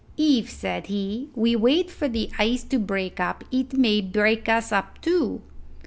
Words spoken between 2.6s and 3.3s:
to break